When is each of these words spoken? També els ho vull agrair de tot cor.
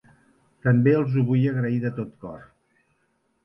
També 0.67 0.93
els 1.01 1.19
ho 1.19 1.25
vull 1.29 1.45
agrair 1.51 1.79
de 1.87 1.95
tot 2.01 2.19
cor. 2.27 2.43